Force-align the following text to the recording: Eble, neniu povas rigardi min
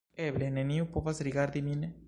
Eble, 0.27 0.47
neniu 0.55 0.87
povas 0.95 1.23
rigardi 1.29 1.67
min 1.71 1.89